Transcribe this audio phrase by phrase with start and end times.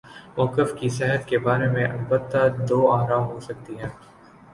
[0.37, 3.89] موقف کی صحت کے بارے میں البتہ دو آرا ہو سکتی ہیں۔